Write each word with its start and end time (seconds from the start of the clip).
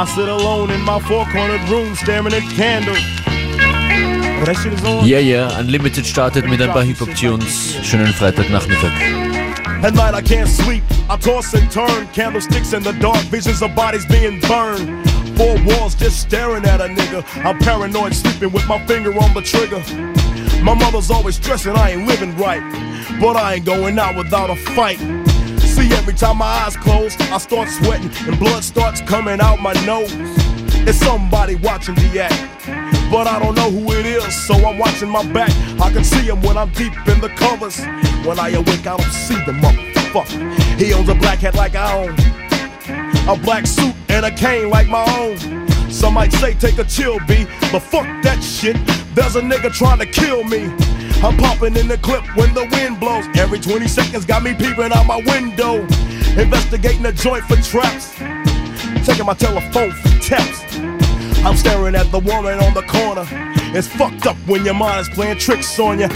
I 0.00 0.06
sit 0.06 0.30
alone 0.30 0.70
in 0.70 0.80
my 0.80 0.98
four-cornered 0.98 1.68
room 1.68 1.94
staring 1.94 2.32
at 2.32 2.40
candles. 2.56 2.96
That 4.46 4.56
shit 4.56 4.72
is 4.72 4.82
on. 4.82 5.06
Yeah, 5.06 5.18
yeah, 5.18 5.60
Unlimited 5.60 6.06
startet 6.06 6.48
mit 6.48 6.62
ein 6.62 6.72
paar 6.72 6.84
Hip-Hop-Tunes. 6.84 7.76
Schönen 7.82 8.14
Freitagnachmittag. 8.14 8.92
At 9.84 9.92
night 9.92 10.14
I 10.14 10.22
can't 10.22 10.48
sleep, 10.48 10.82
I 11.10 11.18
toss 11.18 11.52
and 11.52 11.70
turn. 11.70 12.08
Candlesticks 12.14 12.72
in 12.72 12.82
the 12.82 12.92
dark, 12.92 13.20
visions 13.28 13.60
of 13.60 13.74
bodies 13.74 14.06
being 14.06 14.40
burned. 14.40 15.06
Four 15.36 15.58
walls 15.66 15.94
just 15.94 16.18
staring 16.18 16.64
at 16.64 16.80
a 16.80 16.88
nigga. 16.88 17.22
I'm 17.44 17.58
paranoid, 17.58 18.14
sleeping 18.14 18.52
with 18.52 18.66
my 18.66 18.78
finger 18.86 19.12
on 19.12 19.34
the 19.34 19.42
trigger. 19.42 19.82
My 20.64 20.72
mother's 20.72 21.10
always 21.10 21.36
stressing 21.36 21.76
I 21.76 21.90
ain't 21.90 22.08
living 22.08 22.34
right, 22.38 22.62
but 23.20 23.36
I 23.36 23.56
ain't 23.56 23.66
going 23.66 23.98
out 23.98 24.16
without 24.16 24.48
a 24.48 24.56
fight. 24.56 24.98
Every 26.00 26.14
time 26.14 26.38
my 26.38 26.46
eyes 26.46 26.78
close, 26.78 27.14
I 27.30 27.36
start 27.36 27.68
sweating 27.68 28.10
and 28.26 28.38
blood 28.38 28.64
starts 28.64 29.02
coming 29.02 29.38
out 29.38 29.60
my 29.60 29.74
nose. 29.84 30.10
It's 30.88 30.96
somebody 30.96 31.56
watching 31.56 31.94
the 31.94 32.22
act, 32.22 33.12
but 33.12 33.26
I 33.26 33.38
don't 33.38 33.54
know 33.54 33.70
who 33.70 33.92
it 33.92 34.06
is, 34.06 34.34
so 34.46 34.54
I'm 34.54 34.78
watching 34.78 35.10
my 35.10 35.30
back. 35.30 35.50
I 35.78 35.92
can 35.92 36.02
see 36.02 36.22
him 36.22 36.40
when 36.40 36.56
I'm 36.56 36.70
deep 36.72 36.94
in 37.06 37.20
the 37.20 37.28
covers. 37.36 37.78
When 38.24 38.40
I 38.40 38.48
awake, 38.48 38.86
I 38.86 38.96
don't 38.96 39.12
see 39.12 39.34
the 39.44 39.52
motherfucker. 39.52 40.80
He 40.80 40.94
owns 40.94 41.10
a 41.10 41.14
black 41.14 41.40
hat 41.40 41.54
like 41.54 41.74
I 41.74 41.92
own, 41.92 42.14
a 43.28 43.38
black 43.38 43.66
suit 43.66 43.94
and 44.08 44.24
a 44.24 44.30
cane 44.30 44.70
like 44.70 44.88
my 44.88 45.04
own. 45.18 45.68
Some 45.90 46.14
might 46.14 46.32
say 46.32 46.54
take 46.54 46.78
a 46.78 46.84
chill, 46.84 47.18
B, 47.28 47.44
but 47.70 47.80
fuck 47.80 48.06
that 48.22 48.42
shit. 48.42 48.76
There's 49.14 49.36
a 49.36 49.42
nigga 49.42 49.70
trying 49.70 49.98
to 49.98 50.06
kill 50.06 50.44
me. 50.44 50.70
I'm 51.22 51.36
popping 51.36 51.76
in 51.76 51.86
the 51.86 51.98
clip 51.98 52.24
when 52.34 52.54
the 52.54 52.66
wind 52.72 52.98
blows. 52.98 53.26
Every 53.36 53.60
20 53.60 53.86
seconds 53.88 54.24
got 54.24 54.42
me 54.42 54.54
peeping 54.54 54.90
out 54.90 55.04
my 55.04 55.20
window. 55.26 55.82
Investigating 56.40 57.02
the 57.02 57.12
joint 57.12 57.44
for 57.44 57.56
traps. 57.56 58.14
Taking 59.06 59.26
my 59.26 59.34
telephone 59.34 59.90
for 59.92 60.18
taps. 60.18 60.76
I'm 61.44 61.56
staring 61.56 61.94
at 61.94 62.10
the 62.10 62.20
woman 62.20 62.58
on 62.60 62.72
the 62.72 62.82
corner. 62.82 63.26
It's 63.76 63.86
fucked 63.86 64.26
up 64.26 64.36
when 64.46 64.64
your 64.64 64.74
mind 64.74 65.00
is 65.02 65.08
playing 65.10 65.36
tricks 65.36 65.78
on 65.78 65.98
you. 66.00 66.08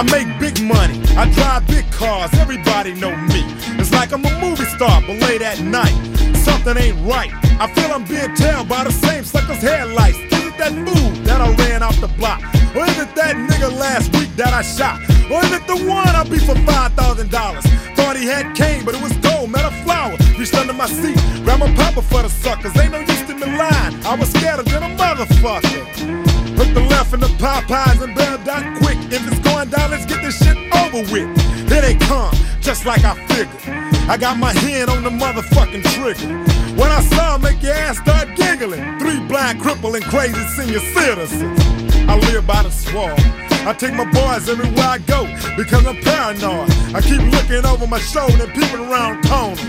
I 0.00 0.02
make 0.04 0.32
big 0.40 0.58
money, 0.62 0.98
I 1.14 1.28
drive 1.28 1.66
big 1.66 1.84
cars, 1.92 2.32
everybody 2.40 2.94
know 2.94 3.14
me. 3.28 3.44
It's 3.76 3.92
like 3.92 4.12
I'm 4.12 4.24
a 4.24 4.40
movie 4.40 4.64
star, 4.64 5.02
but 5.02 5.20
late 5.20 5.42
at 5.42 5.60
night, 5.60 5.92
something 6.36 6.74
ain't 6.78 6.96
right. 7.04 7.30
I 7.60 7.70
feel 7.74 7.92
I'm 7.92 8.04
being 8.06 8.34
tailed 8.34 8.66
by 8.66 8.84
the 8.84 8.92
same 8.92 9.24
sucker's 9.24 9.60
headlights. 9.60 10.16
Is 10.16 10.44
it 10.46 10.56
that 10.56 10.72
fool 10.72 11.10
that 11.24 11.42
I 11.42 11.54
ran 11.66 11.82
off 11.82 12.00
the 12.00 12.08
block? 12.16 12.40
Or 12.74 12.86
is 12.88 12.98
it 12.98 13.14
that 13.14 13.36
nigga 13.36 13.76
last 13.78 14.10
week 14.16 14.34
that 14.36 14.54
I 14.54 14.62
shot? 14.62 15.02
Or 15.30 15.44
is 15.44 15.52
it 15.52 15.66
the 15.66 15.76
one 15.84 16.08
I 16.08 16.24
beat 16.24 16.48
for 16.48 16.54
$5,000? 16.54 17.94
Thought 17.94 18.16
he 18.16 18.24
had 18.24 18.56
cane, 18.56 18.86
but 18.86 18.94
it 18.94 19.02
was 19.02 19.12
gold, 19.18 19.50
met 19.50 19.66
a 19.66 19.84
flower. 19.84 20.16
Reached 20.38 20.54
under 20.54 20.72
my 20.72 20.86
seat, 20.86 21.20
grabbed 21.44 21.60
my 21.60 21.74
papa 21.74 22.00
for 22.00 22.22
the 22.22 22.30
suckers. 22.30 22.74
Ain't 22.78 22.92
no 22.92 23.00
use 23.00 23.20
to 23.28 23.34
me 23.34 23.44
lying, 23.44 24.02
I 24.06 24.16
was 24.18 24.30
scared 24.30 24.64
than 24.64 24.82
a 24.82 24.96
motherfucker. 24.96 26.29
Put 26.60 26.74
the 26.74 26.80
left 26.80 27.14
in 27.14 27.20
the 27.20 27.32
Popeyes 27.40 28.02
and 28.02 28.14
bail 28.14 28.36
down 28.44 28.76
quick. 28.76 28.98
If 29.10 29.26
it's 29.26 29.38
going 29.38 29.70
down, 29.70 29.92
let's 29.92 30.04
get 30.04 30.20
this 30.20 30.36
shit 30.44 30.58
over 30.76 31.00
with. 31.10 31.28
Here 31.70 31.80
they 31.80 31.94
come, 31.94 32.34
just 32.60 32.84
like 32.84 33.02
I 33.02 33.14
figured. 33.28 33.62
I 34.10 34.18
got 34.18 34.36
my 34.36 34.52
hand 34.52 34.90
on 34.90 35.02
the 35.02 35.08
motherfucking 35.08 35.84
trigger. 35.94 36.28
When 36.76 36.92
I 36.92 37.00
saw 37.00 37.36
'em, 37.36 37.40
make 37.40 37.62
your 37.62 37.72
ass 37.72 37.96
start 37.96 38.36
giggling. 38.36 38.98
Three 38.98 39.20
blind, 39.20 39.62
crippling, 39.62 40.02
crazy 40.02 40.44
senior 40.54 40.80
citizens. 40.92 41.58
I 42.06 42.16
live 42.28 42.46
by 42.46 42.62
the 42.62 42.70
swamp. 42.70 43.18
I 43.66 43.72
take 43.72 43.94
my 43.94 44.04
boys 44.04 44.46
everywhere 44.50 44.86
I 44.86 44.98
go 44.98 45.26
because 45.56 45.86
I'm 45.86 45.96
paranoid. 46.02 46.68
I 46.94 47.00
keep 47.00 47.22
looking 47.32 47.64
over 47.64 47.86
my 47.86 48.00
shoulder 48.00 48.44
and 48.44 48.52
peeping 48.52 48.84
around 48.84 49.24
corners. 49.24 49.64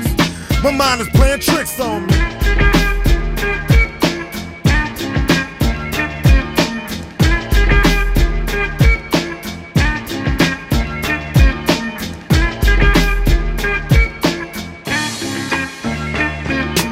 My 0.61 0.71
mind 0.71 0.99
is 0.99 1.09
playing 1.15 1.39
tricks 1.39 1.79
on 1.79 2.07
me. 2.07 2.80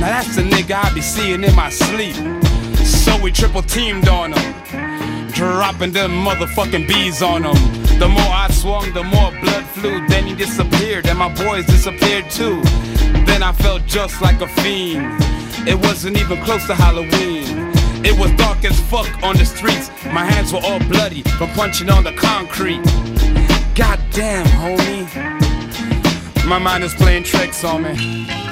Now 0.00 0.06
that's 0.06 0.34
the 0.34 0.42
nigga 0.42 0.82
I 0.82 0.94
be 0.94 1.02
seeing 1.02 1.44
in 1.44 1.54
my 1.54 1.68
sleep. 1.68 2.16
So 2.86 3.20
we 3.22 3.30
triple 3.30 3.60
teamed 3.60 4.08
on 4.08 4.32
him, 4.32 4.54
dropping 5.32 5.92
them 5.92 6.12
motherfucking 6.12 6.88
bees 6.88 7.20
on 7.20 7.44
him. 7.44 7.54
The 7.98 8.08
more 8.08 8.32
I 8.32 8.48
swung, 8.50 8.90
the 8.94 9.04
more 9.04 9.30
blood 9.42 9.66
flew. 9.66 10.06
Then 10.08 10.26
he 10.26 10.34
disappeared, 10.34 11.06
and 11.06 11.18
my 11.18 11.28
boys 11.34 11.66
disappeared 11.66 12.30
too. 12.30 12.62
Then 13.26 13.42
I 13.42 13.52
felt 13.52 13.84
just 13.84 14.22
like 14.22 14.40
a 14.40 14.48
fiend. 14.48 15.04
It 15.68 15.76
wasn't 15.76 16.16
even 16.16 16.42
close 16.44 16.66
to 16.68 16.74
Halloween. 16.74 17.70
It 18.02 18.18
was 18.18 18.32
dark 18.38 18.64
as 18.64 18.80
fuck 18.88 19.10
on 19.22 19.36
the 19.36 19.44
streets. 19.44 19.90
My 20.06 20.24
hands 20.24 20.50
were 20.54 20.60
all 20.62 20.80
bloody 20.88 21.20
from 21.36 21.50
punching 21.50 21.90
on 21.90 22.04
the 22.04 22.12
concrete. 22.12 22.82
Goddamn, 23.74 24.46
homie. 24.46 25.06
My 26.46 26.58
mind 26.58 26.84
is 26.84 26.94
playing 26.94 27.24
tricks 27.24 27.64
on 27.64 27.82
me. 27.82 28.49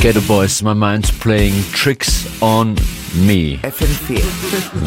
Ghetto 0.00 0.20
Boys, 0.28 0.62
My 0.62 0.74
Mind's 0.74 1.10
Playing 1.10 1.52
Tricks 1.72 2.24
on 2.40 2.76
Me. 3.14 3.58
FM4. 3.62 4.22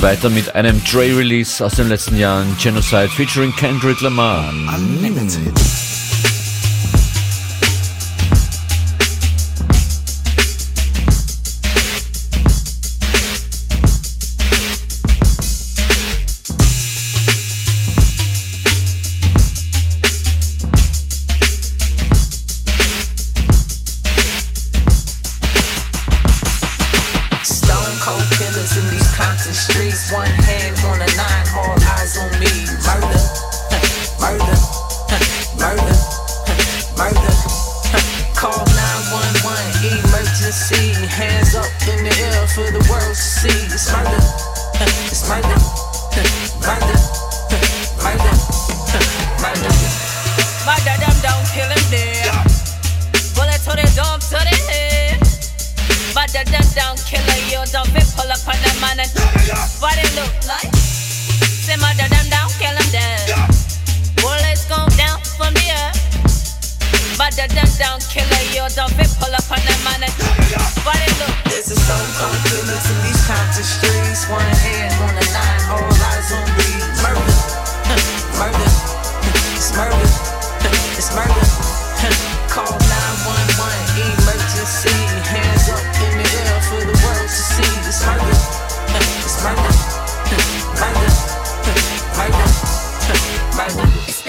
Weiter 0.01 0.29
mit 0.29 0.55
einem 0.55 0.81
Dre-Release 0.85 1.63
aus 1.63 1.75
den 1.75 1.89
letzten 1.89 2.17
Jahren, 2.17 2.47
Genocide 2.57 3.09
featuring 3.09 3.53
Kendrick 3.57 3.99
Lamar. 3.99 4.53
Unlimited. 4.73 5.90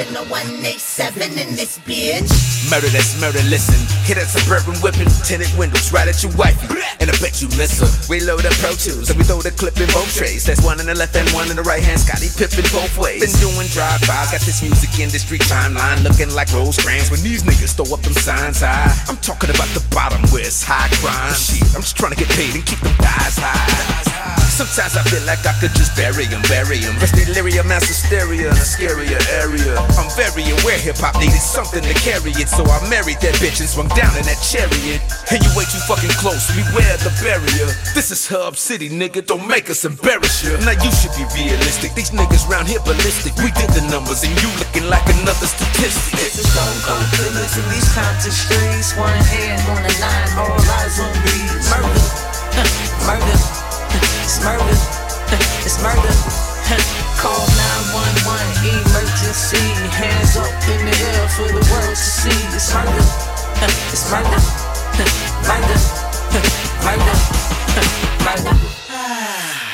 A 0.03 0.27
187 0.27 1.39
in 1.39 1.55
this 1.55 1.79
bitch. 1.87 2.27
Murder 2.67 2.91
that's 2.91 3.15
murder, 3.23 3.39
listen. 3.47 3.79
Hit 4.03 4.19
that 4.19 4.27
suburban 4.27 4.75
whipping, 4.83 5.07
tinted 5.23 5.47
windows 5.55 5.95
right 5.95 6.11
at 6.11 6.19
your 6.27 6.35
wife. 6.35 6.59
And 6.99 7.07
I 7.07 7.15
bet 7.23 7.39
you 7.39 7.47
miss 7.55 7.79
her. 7.79 7.87
Reload 8.11 8.43
up 8.43 8.51
Pro 8.59 8.75
Tools, 8.75 9.15
and 9.15 9.17
we 9.17 9.23
throw 9.23 9.39
the 9.39 9.55
clip 9.55 9.79
in 9.79 9.87
both 9.95 10.11
trays. 10.11 10.43
That's 10.43 10.59
one 10.67 10.83
in 10.83 10.91
the 10.91 10.99
left 10.99 11.15
and 11.15 11.31
one 11.31 11.55
in 11.55 11.57
the 11.57 11.63
right 11.63 11.79
hand. 11.79 12.03
Scottie 12.03 12.35
Pippen 12.35 12.67
both 12.75 12.99
ways. 12.99 13.23
Been 13.23 13.55
doing 13.55 13.71
drive-bys, 13.71 14.35
got 14.35 14.43
this 14.43 14.59
music 14.59 14.91
industry 14.99 15.39
timeline 15.39 16.03
looking 16.03 16.35
like 16.35 16.51
rose 16.51 16.83
Rosecrans. 16.83 17.07
When 17.15 17.23
these 17.23 17.47
niggas 17.47 17.79
throw 17.79 17.87
up 17.95 18.03
them 18.03 18.19
signs 18.19 18.59
high, 18.59 18.91
I'm 19.07 19.23
talking 19.23 19.55
about 19.55 19.71
the 19.71 19.87
bottom 19.95 20.19
where 20.35 20.43
it's 20.43 20.67
high 20.67 20.91
crime. 20.99 21.31
Shit, 21.39 21.63
I'm 21.79 21.87
just 21.87 21.95
trying 21.95 22.11
to 22.11 22.19
get 22.19 22.27
paid 22.35 22.59
and 22.59 22.67
keep 22.67 22.83
them 22.83 22.99
guys 22.99 23.39
high. 23.39 24.12
Sometimes 24.53 25.01
I 25.01 25.03
feel 25.09 25.25
like 25.25 25.41
I 25.49 25.57
could 25.65 25.73
just 25.73 25.97
bury 25.97 26.29
him, 26.29 26.45
bury 26.45 26.77
him. 26.77 26.93
Rest 27.01 27.17
delirium, 27.17 27.73
mass 27.73 27.89
hysteria 27.89 28.53
in 28.53 28.59
a 28.61 28.69
scarier 28.69 29.17
area. 29.41 29.81
I'm 29.97 30.13
very 30.13 30.45
aware 30.61 30.77
hip 30.77 31.01
hop 31.01 31.17
needed 31.17 31.41
something 31.41 31.81
to 31.81 31.97
carry 32.05 32.37
it, 32.37 32.53
so 32.53 32.61
I 32.69 32.77
married 32.93 33.17
that 33.25 33.33
bitch 33.41 33.65
and 33.65 33.69
swung 33.73 33.89
down 33.97 34.13
in 34.13 34.29
that 34.29 34.37
chariot. 34.45 35.01
And 35.33 35.41
you 35.41 35.49
way 35.57 35.65
too 35.73 35.81
fucking 35.89 36.13
close, 36.21 36.53
beware 36.53 37.01
the 37.01 37.09
barrier. 37.25 37.73
This 37.97 38.13
is 38.13 38.29
Hub 38.29 38.61
City, 38.61 38.93
nigga, 38.93 39.25
don't 39.25 39.49
make 39.49 39.73
us 39.73 39.89
embarrass 39.89 40.45
you. 40.45 40.53
Now 40.69 40.77
you 40.77 40.93
should 41.01 41.17
be 41.17 41.25
realistic, 41.33 41.97
these 41.97 42.13
niggas 42.13 42.45
round 42.45 42.69
here 42.69 42.85
ballistic. 42.85 43.33
We 43.41 43.57
did 43.57 43.73
the 43.73 43.89
numbers 43.89 44.21
and 44.21 44.37
you 44.37 44.53
looking 44.61 44.85
like 44.93 45.09
another 45.17 45.49
statistic. 45.49 46.13
There's 46.21 46.37
a 46.37 46.45
stone 46.45 46.77
cold 46.85 47.09
killers 47.17 47.57
in 47.57 47.65
these 47.73 47.89
Compton 47.97 48.29
streets. 48.29 48.93
One 49.01 49.17
hand 49.33 49.65
on 49.73 49.81
the 49.81 49.95
nine, 49.97 50.29
all 50.37 50.61
eyes 50.77 51.01
on 51.01 51.09
me. 51.25 51.41
Murder, 51.73 52.05
murder, 53.09 53.62
it's 54.25 54.39
murder, 54.45 54.77
it's 55.65 55.79
murder. 55.83 56.15
Call 57.21 57.47
911, 57.95 58.83
emergency. 58.83 59.63
Hands 59.93 60.37
up 60.37 60.51
in 60.69 60.87
the 60.87 60.97
air 61.13 61.29
for 61.29 61.49
the 61.49 61.63
world 61.71 61.91
to 61.91 61.97
see. 61.97 62.31
It's 62.55 62.73
murder, 62.75 63.05
it's 63.93 64.11
murder, 64.11 64.41
murder, 65.47 65.79
murder, 66.85 67.17
murder. 68.25 68.82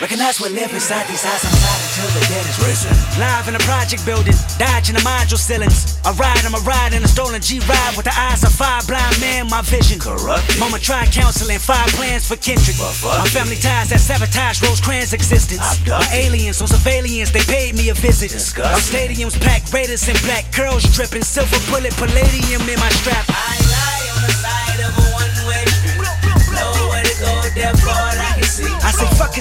Recognize 0.01 0.39
what 0.39 0.53
live 0.53 0.71
inside 0.71 1.11
these 1.11 1.27
eyes, 1.27 1.43
I'm 1.43 1.51
tired 1.59 1.83
until 1.83 2.07
the 2.15 2.23
dead 2.31 2.47
is 2.47 2.59
risen. 2.63 2.95
Live 3.19 3.51
in 3.51 3.59
a 3.59 3.63
project 3.67 4.07
building, 4.07 4.35
dodging 4.55 4.95
the 4.95 5.03
module 5.03 5.35
ceilings. 5.35 5.99
I 6.07 6.15
ride, 6.15 6.39
I'm 6.47 6.55
a 6.55 6.63
ride 6.63 6.95
in 6.95 7.03
a 7.03 7.09
stolen 7.11 7.43
G-Ride 7.43 7.99
with 7.99 8.07
the 8.07 8.15
eyes 8.15 8.47
of 8.47 8.55
five 8.55 8.87
blind 8.87 9.19
men, 9.19 9.51
my 9.51 9.59
vision. 9.63 9.99
Corrupted. 9.99 10.55
Mama 10.63 10.79
tried 10.79 11.11
counseling, 11.11 11.59
five 11.59 11.91
plans 11.99 12.31
for 12.31 12.37
Kendrick. 12.39 12.79
My 12.79 13.27
family 13.27 13.59
ties 13.59 13.91
that 13.91 13.99
sabotage 13.99 14.63
Rosecrans' 14.63 15.13
existence. 15.13 15.67
My 15.83 16.07
aliens 16.15 16.63
on 16.63 16.69
surveillance, 16.71 17.35
they 17.35 17.43
paid 17.43 17.75
me 17.75 17.91
a 17.91 17.95
visit. 17.95 18.31
Our 18.31 18.79
stadiums 18.79 19.35
packed, 19.35 19.75
Raiders 19.75 20.07
and 20.07 20.15
black, 20.23 20.47
girls 20.55 20.87
tripping, 20.95 21.27
silver 21.27 21.59
bullet, 21.67 21.91
palladium 21.99 22.63
in 22.71 22.79
my 22.79 22.91
strap. 23.03 23.27
I 23.27 23.59
lie 23.67 24.07
on 24.15 24.23
the 24.23 24.31
side 24.31 24.79
of 24.79 24.95
a 24.95 25.07
one-way 25.11 25.67
street. 25.67 26.07
Nowhere 26.55 27.03
to 27.03 27.15
go, 27.19 27.35
therefore 27.51 27.67
I 27.67 27.67
can 27.67 27.75
see. 27.75 28.07
I 28.07 28.08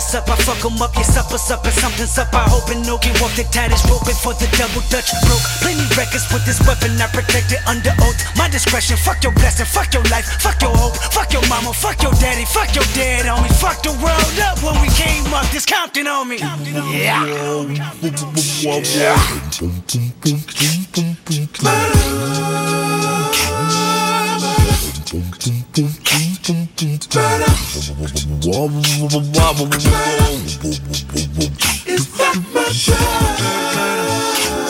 say 0.07 0.21
fuck 0.23 0.39
it's 0.39 0.47
up, 0.47 0.55
I 0.55 0.59
fuck 0.59 0.63
'em 0.65 0.81
up, 0.81 0.95
your 0.95 1.03
supper's 1.03 1.51
up 1.51 1.65
and 1.65 1.73
something's 1.73 2.17
up. 2.17 2.33
I 2.33 2.47
hope 2.47 2.69
and 2.71 2.85
no 2.87 2.97
can 2.97 3.13
walk 3.21 3.33
the 3.35 3.43
tightest 3.51 3.85
rope 3.89 4.05
before 4.05 4.33
the 4.33 4.47
double 4.57 4.81
dutch 4.89 5.11
broke. 5.27 5.43
Plenty 5.61 5.83
records 5.95 6.25
with 6.31 6.45
this 6.45 6.59
weapon, 6.67 6.99
I 7.01 7.07
protect 7.07 7.51
it 7.51 7.61
under 7.67 7.91
oath. 8.01 8.17
My 8.37 8.47
discretion, 8.47 8.97
fuck 8.97 9.23
your 9.23 9.33
blessing, 9.33 9.65
fuck 9.65 9.93
your 9.93 10.03
life, 10.03 10.25
fuck 10.39 10.61
your 10.61 10.75
hope, 10.75 10.95
fuck 11.11 11.33
your 11.33 11.45
mama, 11.47 11.73
fuck 11.73 12.01
your 12.01 12.13
daddy, 12.23 12.45
fuck 12.45 12.73
your 12.75 12.87
dad 12.95 13.27
on 13.27 13.43
me, 13.43 13.49
fuck 13.59 13.83
the 13.83 13.91
world 14.03 14.39
up 14.47 14.61
when 14.63 14.79
we 14.81 14.87
came 14.95 15.27
up. 15.33 15.45
This 15.51 15.65
Compton 15.65 16.07
on 16.07 16.27
me. 16.29 16.37
Yeah. 16.37 17.25
It's 26.49 27.17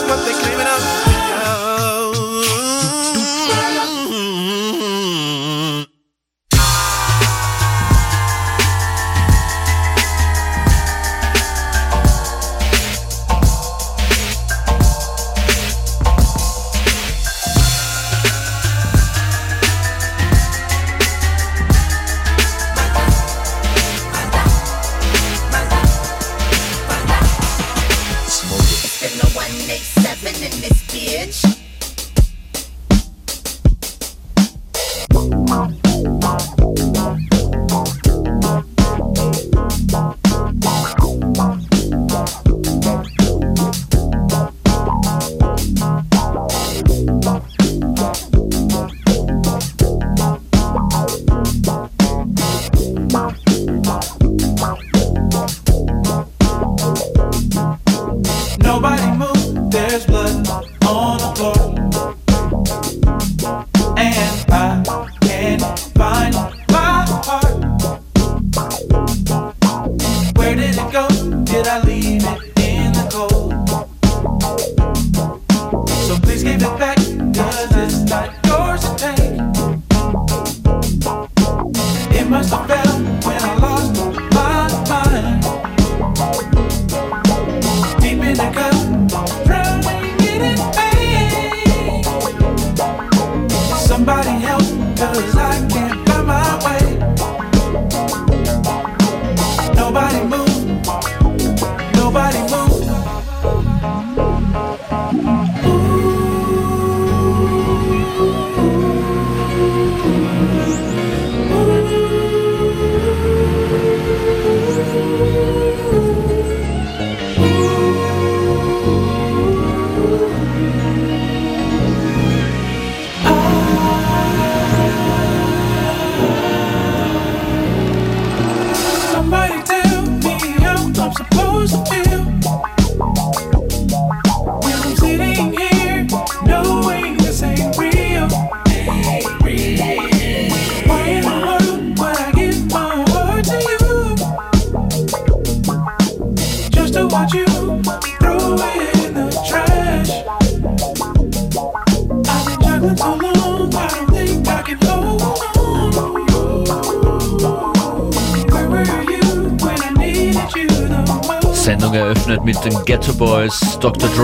what 0.07 0.25
they 0.25 0.33
claiming 0.41 0.65
up? 0.65 0.96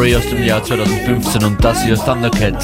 Dre 0.03 0.17
aus 0.17 0.27
dem 0.27 0.43
Jahr 0.43 0.61
2015 0.61 1.45
und 1.45 1.63
das 1.63 1.81
hier 1.81 1.95
Thundercat, 1.95 2.61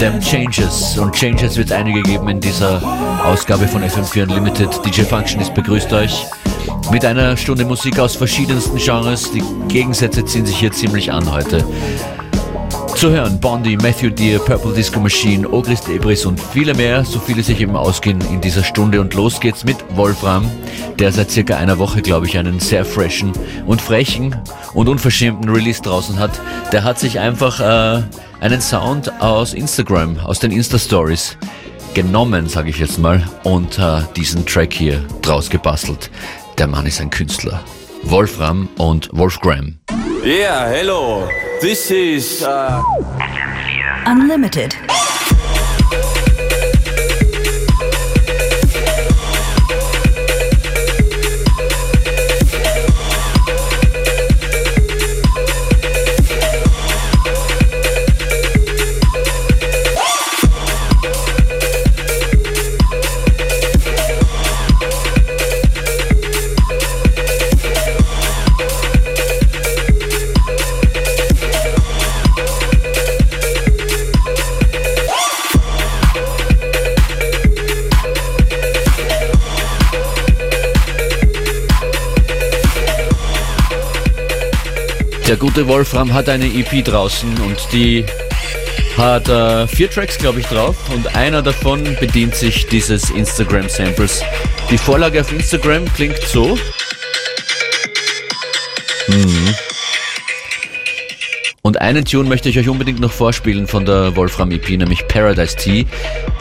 Them 0.00 0.18
Changes. 0.20 0.98
Und 0.98 1.14
Changes 1.14 1.56
wird 1.56 1.70
einige 1.70 2.02
geben 2.02 2.28
in 2.28 2.40
dieser 2.40 2.82
Ausgabe 3.24 3.68
von 3.68 3.84
FM4 3.84 4.24
Unlimited. 4.24 4.68
DJ 4.84 5.02
Functionist 5.02 5.54
begrüßt 5.54 5.92
euch 5.92 6.26
mit 6.90 7.04
einer 7.04 7.36
Stunde 7.36 7.64
Musik 7.64 8.00
aus 8.00 8.16
verschiedensten 8.16 8.78
Genres. 8.78 9.30
Die 9.30 9.44
Gegensätze 9.68 10.24
ziehen 10.24 10.44
sich 10.44 10.58
hier 10.58 10.72
ziemlich 10.72 11.12
an 11.12 11.30
heute. 11.30 11.64
Zu 13.02 13.10
hören 13.10 13.40
Bondi, 13.40 13.76
Matthew 13.76 14.10
Deere, 14.10 14.38
Purple 14.38 14.72
Disco 14.74 15.00
Machine, 15.00 15.48
Ogris 15.48 15.80
Debris 15.80 16.24
und 16.24 16.38
viele 16.38 16.72
mehr, 16.72 17.04
so 17.04 17.18
viele 17.18 17.42
sich 17.42 17.60
eben 17.60 17.74
ausgehen 17.74 18.20
in 18.30 18.40
dieser 18.40 18.62
Stunde. 18.62 19.00
Und 19.00 19.14
los 19.14 19.40
geht's 19.40 19.64
mit 19.64 19.76
Wolfram, 19.96 20.48
der 21.00 21.10
seit 21.10 21.28
circa 21.28 21.56
einer 21.56 21.80
Woche, 21.80 22.00
glaube 22.00 22.26
ich, 22.26 22.38
einen 22.38 22.60
sehr 22.60 22.84
freshen 22.84 23.32
und 23.66 23.82
frechen 23.82 24.36
und 24.72 24.88
unverschämten 24.88 25.48
Release 25.48 25.82
draußen 25.82 26.16
hat. 26.16 26.30
Der 26.70 26.84
hat 26.84 27.00
sich 27.00 27.18
einfach 27.18 27.58
äh, 27.58 28.04
einen 28.38 28.60
Sound 28.60 29.20
aus 29.20 29.52
Instagram, 29.52 30.20
aus 30.20 30.38
den 30.38 30.52
Insta-Stories 30.52 31.36
genommen, 31.94 32.48
sage 32.48 32.70
ich 32.70 32.78
jetzt 32.78 33.00
mal, 33.00 33.28
und 33.42 33.80
äh, 33.80 34.02
diesen 34.14 34.46
Track 34.46 34.74
hier 34.74 35.04
draus 35.22 35.50
gebastelt. 35.50 36.08
Der 36.56 36.68
Mann 36.68 36.86
ist 36.86 37.00
ein 37.00 37.10
Künstler. 37.10 37.64
Wolfram 38.04 38.68
und 38.78 39.08
Wolfgram. 39.12 39.80
Yeah, 40.24 40.68
hello. 40.68 41.24
This 41.62 41.92
is 41.92 42.42
uh, 42.42 42.82
Unlimited. 44.04 44.74
Der 85.32 85.38
gute 85.38 85.66
Wolfram 85.66 86.12
hat 86.12 86.28
eine 86.28 86.44
EP 86.44 86.84
draußen 86.84 87.26
und 87.40 87.56
die 87.72 88.04
hat 88.98 89.30
äh, 89.30 89.66
vier 89.66 89.90
Tracks, 89.90 90.18
glaube 90.18 90.40
ich, 90.40 90.46
drauf 90.46 90.76
und 90.92 91.16
einer 91.16 91.40
davon 91.40 91.96
bedient 91.98 92.34
sich 92.34 92.66
dieses 92.66 93.08
Instagram-Samples. 93.08 94.22
Die 94.70 94.76
Vorlage 94.76 95.22
auf 95.22 95.32
Instagram 95.32 95.86
klingt 95.94 96.18
so. 96.18 96.58
Mhm. 99.08 99.54
Und 101.62 101.80
einen 101.80 102.04
Tune 102.04 102.28
möchte 102.28 102.50
ich 102.50 102.58
euch 102.58 102.68
unbedingt 102.68 103.00
noch 103.00 103.12
vorspielen 103.12 103.66
von 103.66 103.86
der 103.86 104.14
Wolfram 104.14 104.50
EP, 104.50 104.68
nämlich 104.68 105.08
Paradise 105.08 105.56
Tea. 105.56 105.86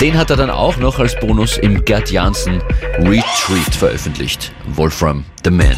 Den 0.01 0.17
hat 0.17 0.31
er 0.31 0.35
dann 0.35 0.49
auch 0.49 0.75
noch 0.75 0.99
als 0.99 1.17
Bonus 1.17 1.57
im 1.57 1.85
Gerd 1.85 2.11
Jansen 2.11 2.61
Retreat 2.97 3.73
veröffentlicht. 3.73 4.51
Wolfram 4.75 5.23
the 5.45 5.49
Man. 5.49 5.77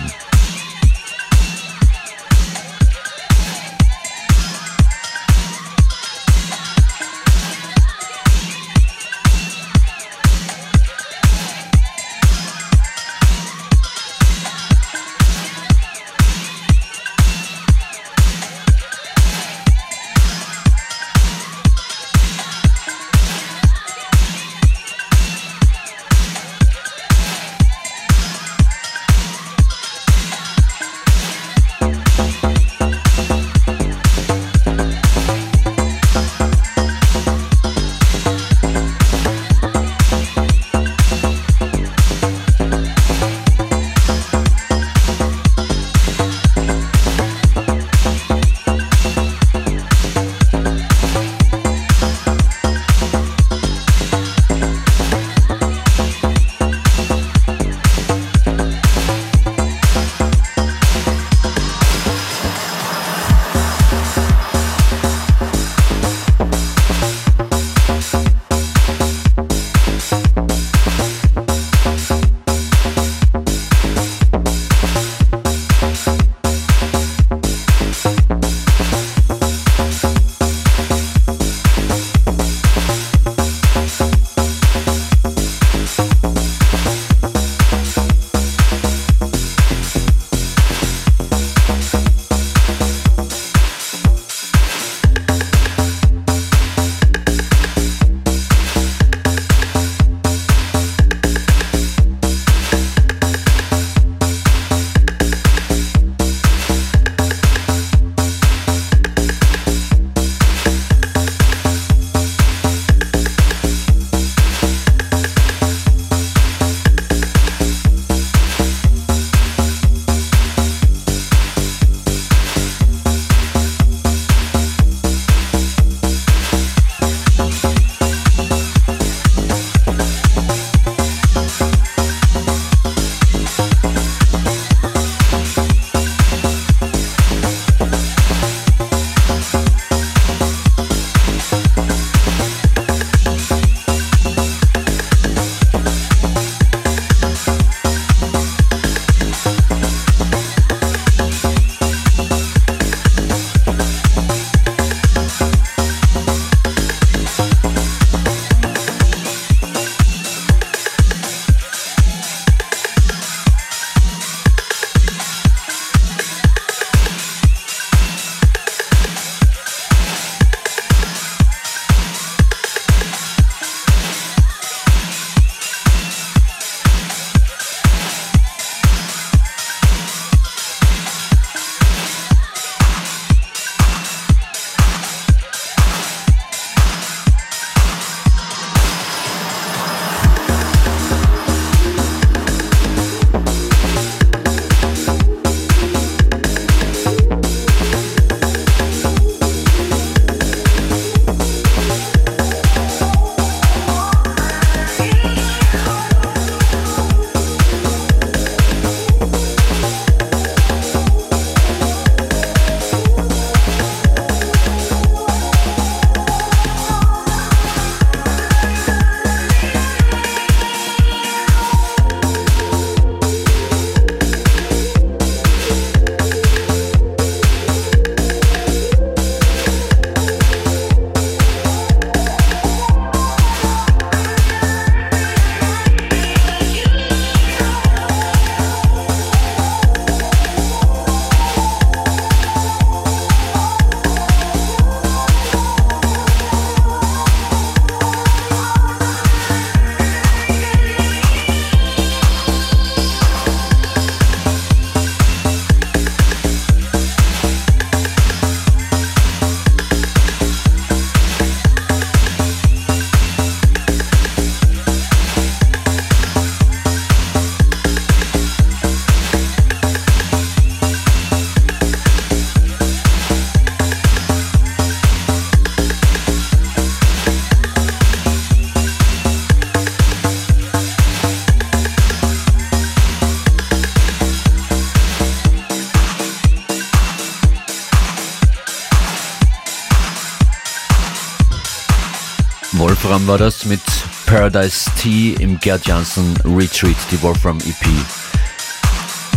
Wolfram 293.14 293.28
war 293.28 293.38
das 293.38 293.66
mit 293.66 293.82
Paradise 294.26 294.90
Tea 295.00 295.36
im 295.40 295.60
Gerd 295.60 295.86
Janssen 295.86 296.36
Retreat, 296.46 296.96
die 297.12 297.22
Wolfram 297.22 297.60
EP. 297.60 297.88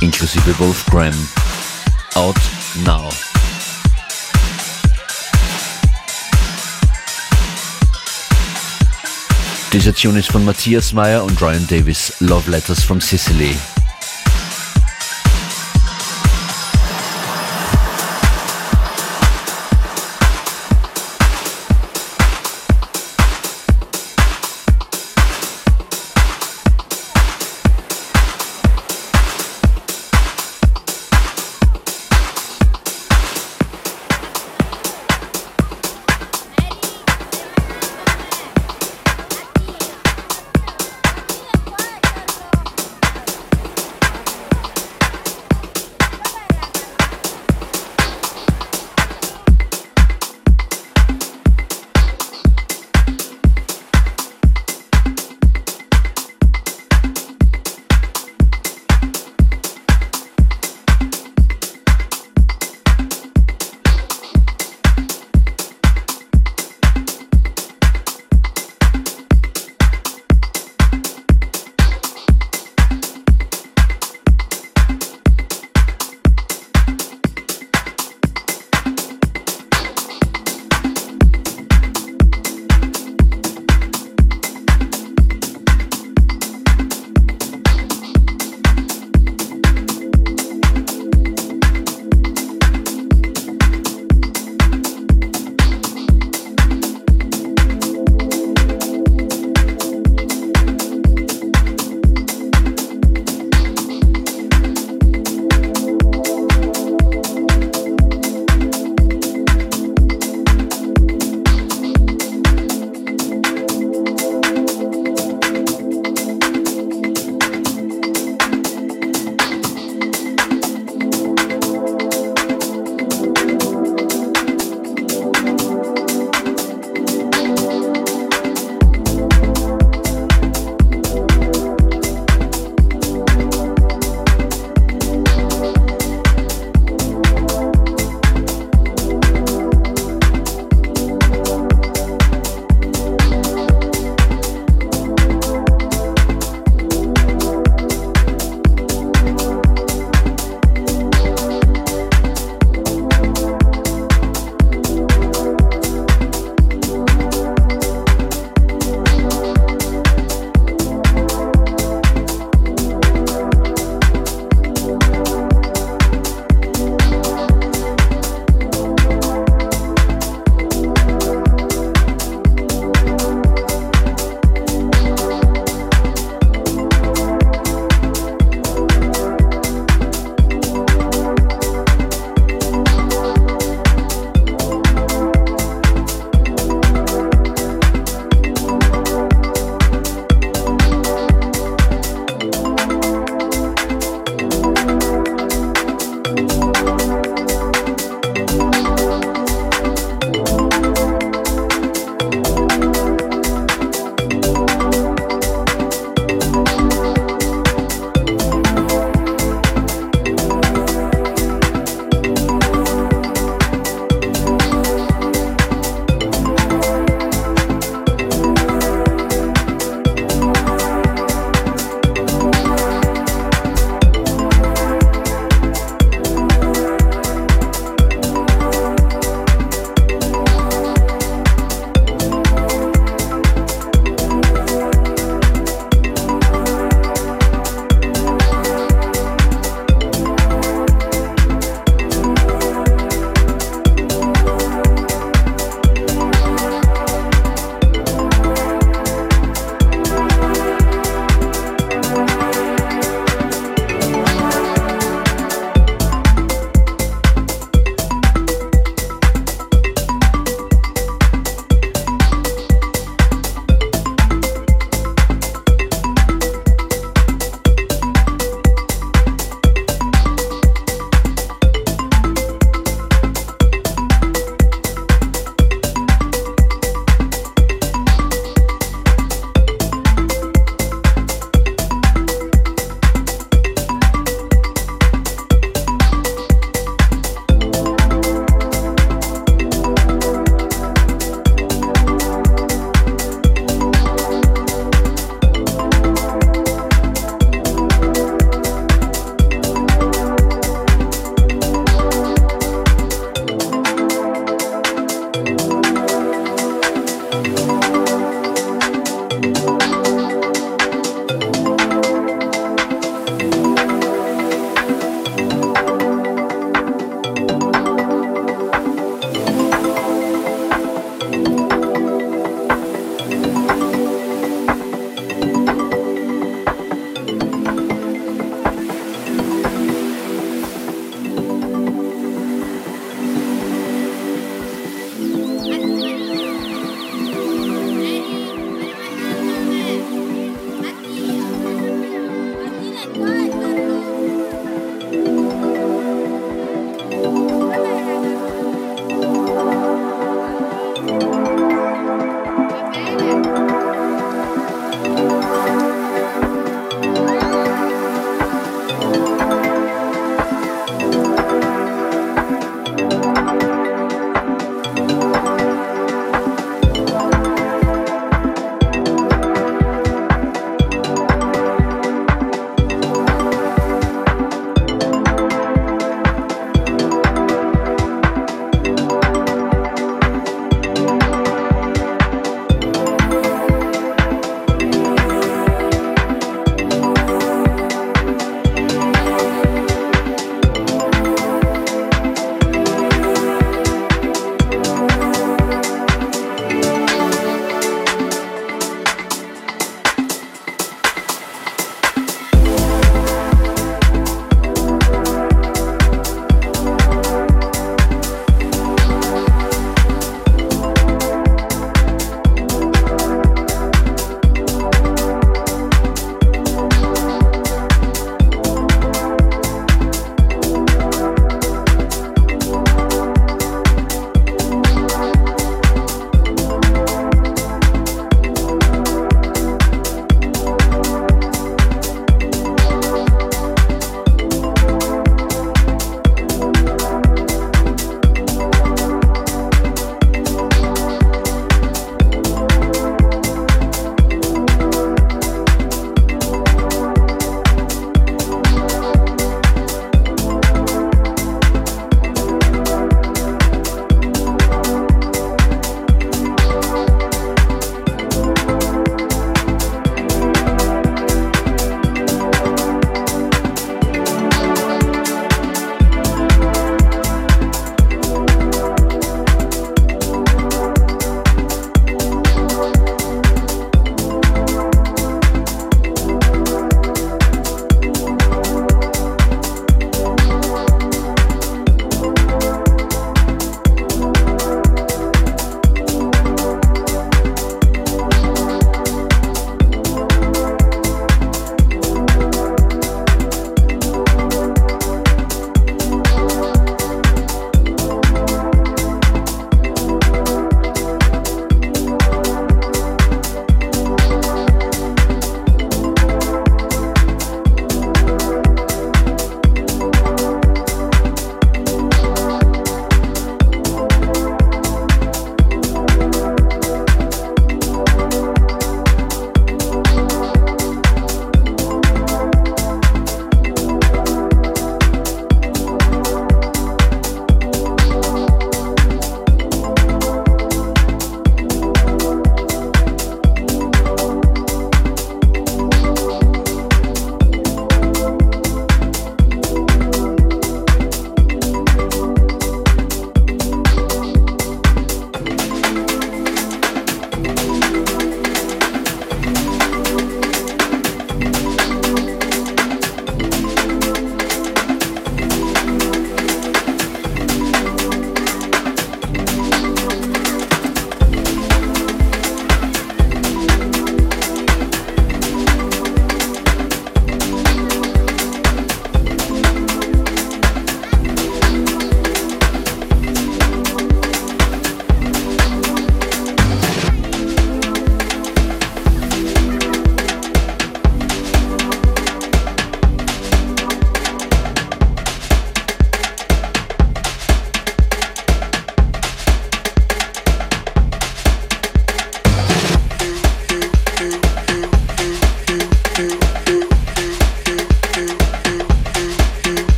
Inklusive 0.00 0.58
Wolfgram. 0.58 1.12
Out 2.14 2.36
now. 2.86 3.10
Dieser 9.74 9.94
Tune 9.94 10.20
ist 10.20 10.32
von 10.32 10.46
Matthias 10.46 10.94
Meyer 10.94 11.22
und 11.22 11.38
Ryan 11.38 11.66
Davis, 11.66 12.14
Love 12.20 12.50
Letters 12.50 12.82
from 12.82 13.02
Sicily. 13.02 13.54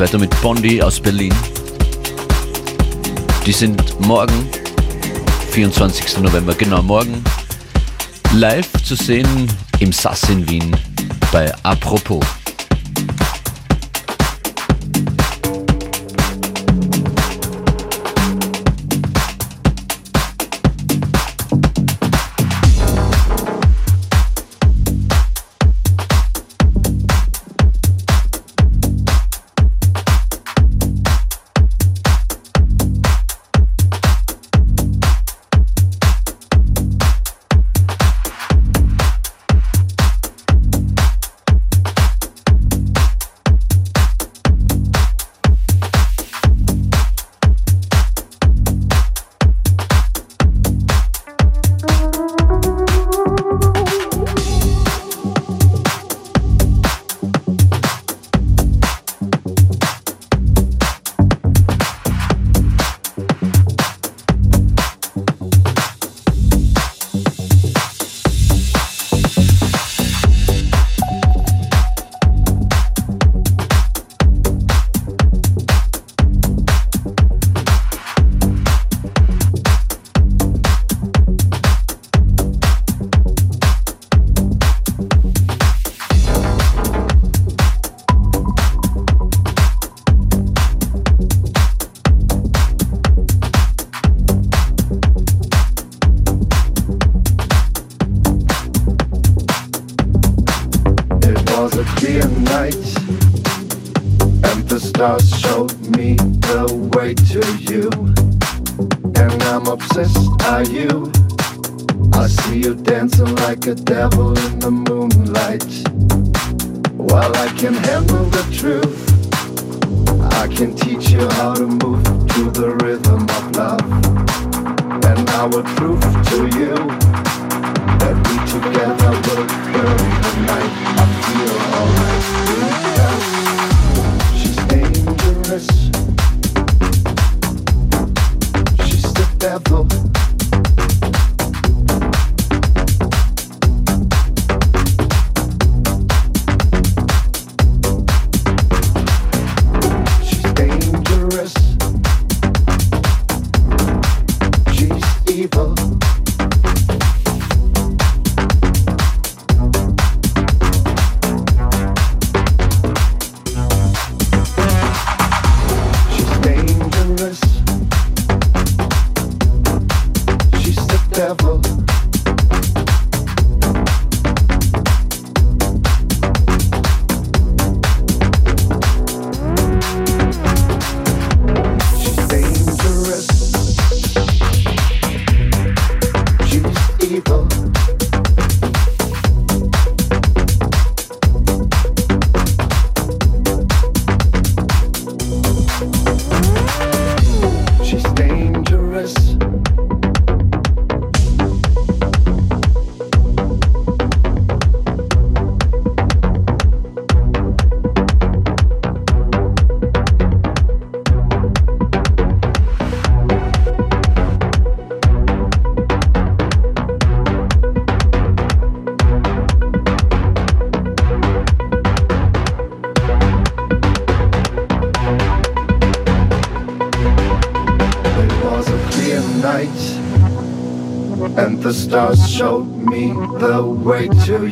Weiter 0.00 0.18
mit 0.18 0.40
Bondi 0.40 0.80
aus 0.80 1.00
Berlin. 1.00 1.34
Die 3.44 3.52
sind 3.52 3.98
morgen, 4.00 4.48
24. 5.50 6.18
November, 6.18 6.54
genau 6.54 6.82
morgen, 6.82 7.24
live 8.34 8.70
zu 8.84 8.94
sehen 8.94 9.48
im 9.80 9.92
Sass 9.92 10.28
in 10.28 10.48
Wien 10.48 10.76
bei 11.32 11.52
Apropos. 11.64 12.37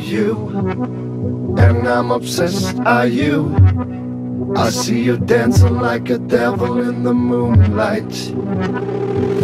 You. 0.07 0.49
And 1.57 1.87
I'm 1.87 2.11
obsessed, 2.11 2.79
are 2.79 3.07
you? 3.07 3.55
I 4.55 4.69
see 4.69 5.03
you 5.03 5.17
dancing 5.17 5.77
like 5.79 6.09
a 6.09 6.17
devil 6.17 6.79
in 6.79 7.03
the 7.03 7.13
moonlight. 7.13 8.31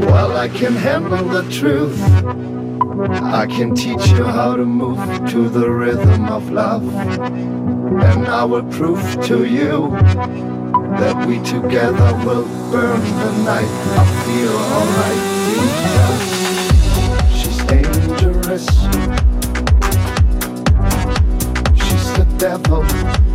Well, 0.07 0.38
I 0.38 0.47
can 0.47 0.76
handle 0.76 1.26
the 1.26 1.43
truth. 1.51 1.99
I 3.22 3.45
can 3.45 3.76
teach 3.76 4.07
you 4.07 4.24
how 4.24 4.55
to 4.55 4.66
move 4.66 5.03
to 5.32 5.49
the 5.49 5.70
rhythm 5.70 6.30
of 6.30 6.49
love. 6.49 6.84
And 6.95 8.28
I 8.28 8.43
will 8.45 8.64
prove 8.64 9.03
to 9.26 9.45
you 9.45 9.91
that 10.99 11.28
we 11.28 11.39
together 11.43 12.14
will 12.26 12.47
burn 12.72 13.01
the 13.01 13.32
night. 13.43 13.74
I 13.99 14.05
feel 14.26 14.55
alright 14.80 15.34
dangerous. 15.53 16.34
She's 17.39 17.57
the 17.66 19.32
devil. 22.38 23.32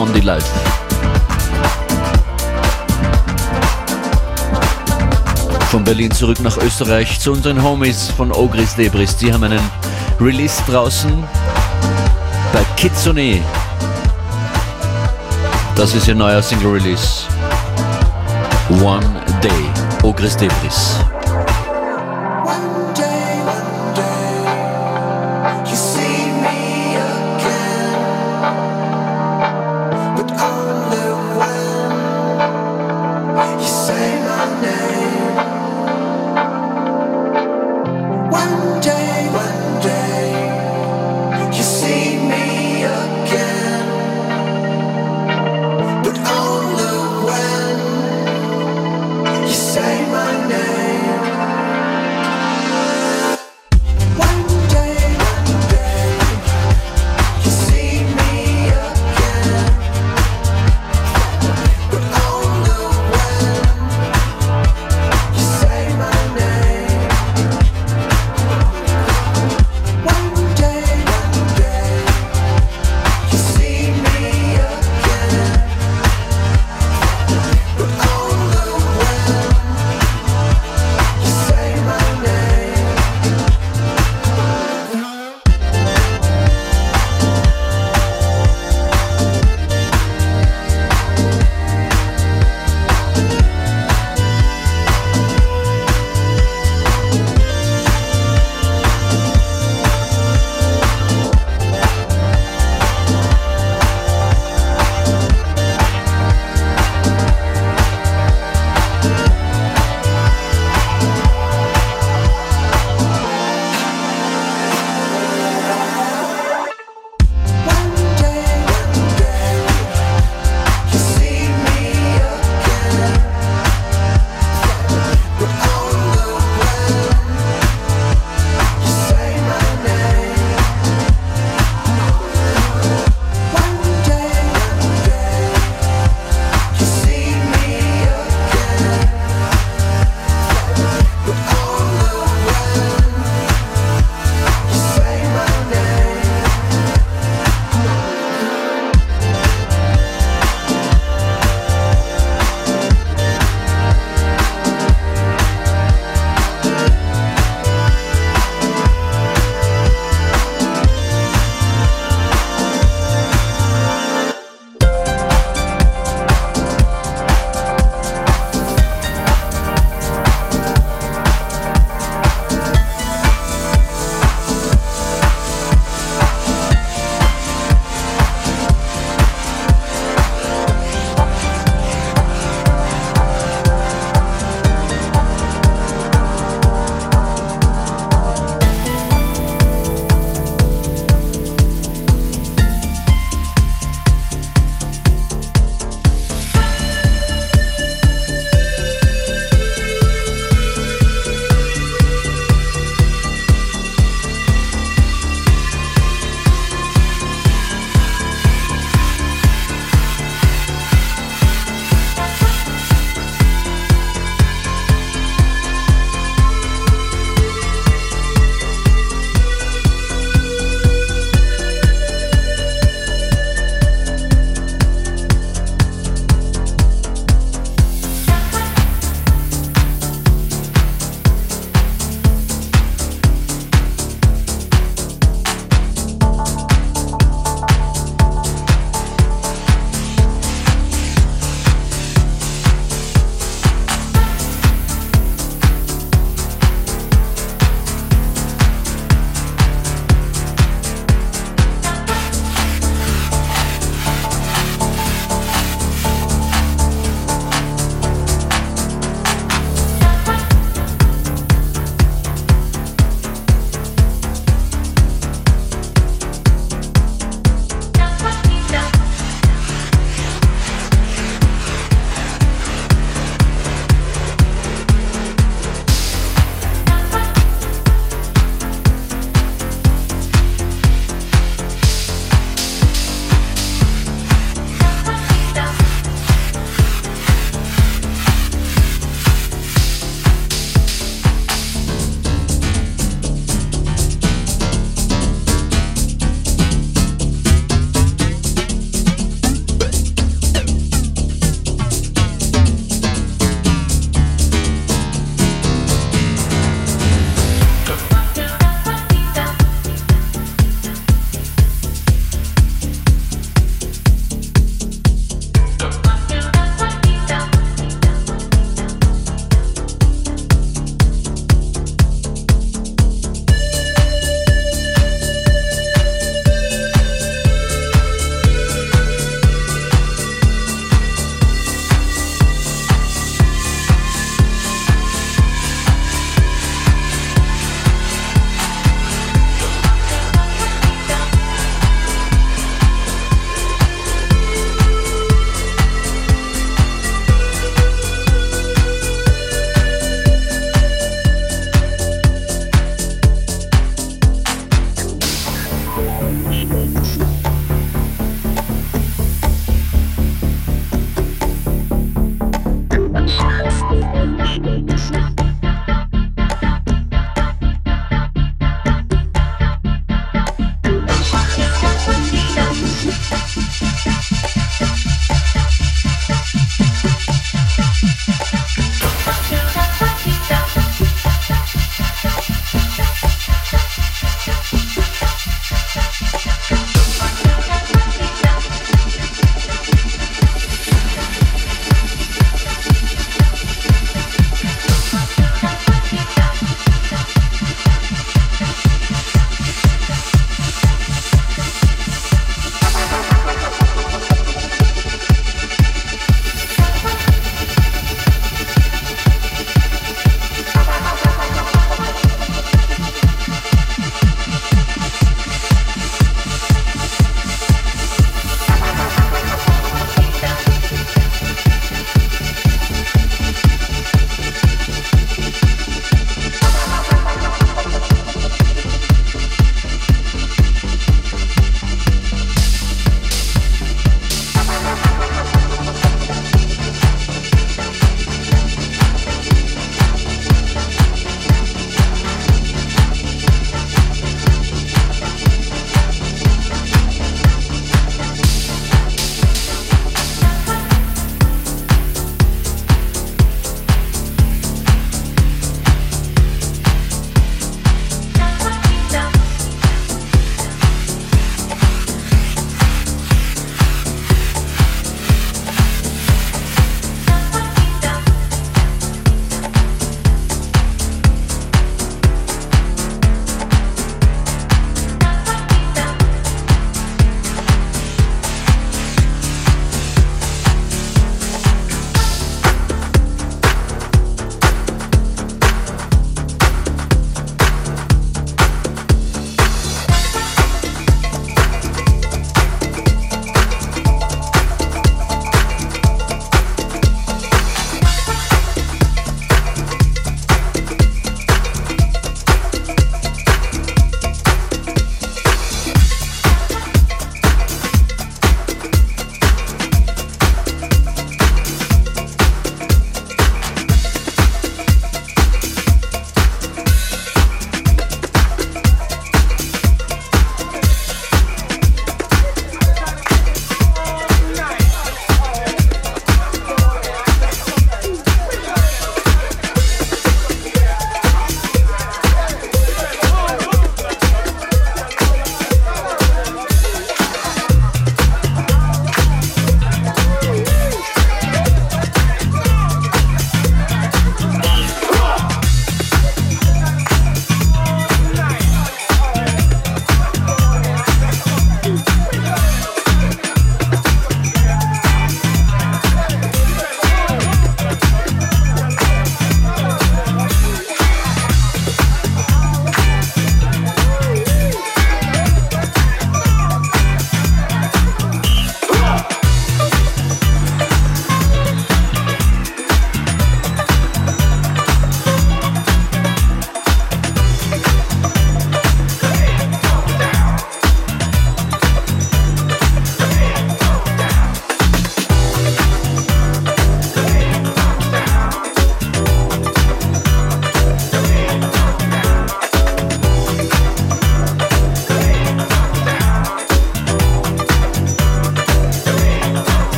Saal 0.00 0.06
Spondy 0.06 0.20
Live. 0.20 0.50
von 5.70 5.84
Berlin 5.84 6.10
zurück 6.10 6.40
nach 6.40 6.56
Österreich 6.56 7.20
zu 7.20 7.32
unseren 7.32 7.62
Homies 7.62 8.10
von 8.16 8.32
Ogris 8.32 8.74
Debris. 8.74 9.14
Die 9.16 9.32
haben 9.32 9.44
einen 9.44 9.60
Release 10.18 10.60
draußen 10.66 11.12
bei 12.52 12.64
Kitsune. 12.76 13.40
Das 15.76 15.94
ist 15.94 16.08
ihr 16.08 16.14
neuer 16.14 16.42
Single 16.42 16.72
Release. 16.72 17.24
One 18.82 19.06
Day. 19.42 19.70
Ogris 20.02 20.36
Debris. 20.36 20.99